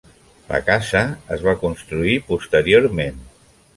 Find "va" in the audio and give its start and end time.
1.49-1.55